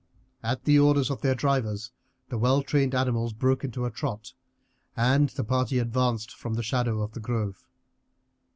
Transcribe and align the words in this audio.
At 0.41 0.63
the 0.63 0.79
orders 0.79 1.11
of 1.11 1.21
their 1.21 1.35
drivers 1.35 1.91
the 2.29 2.39
well 2.39 2.63
trained 2.63 2.95
animals 2.95 3.33
broke 3.33 3.63
into 3.63 3.85
a 3.85 3.91
trot, 3.91 4.33
and 4.97 5.29
the 5.29 5.43
party 5.43 5.77
advanced 5.77 6.31
from 6.33 6.55
the 6.55 6.63
shadow 6.63 7.03
of 7.03 7.11
the 7.11 7.19
grove. 7.19 7.67